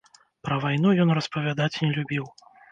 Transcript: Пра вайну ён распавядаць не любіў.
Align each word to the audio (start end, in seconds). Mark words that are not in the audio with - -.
Пра 0.47 0.57
вайну 0.63 0.95
ён 1.05 1.15
распавядаць 1.19 1.71
не 1.85 1.93
любіў. 1.97 2.25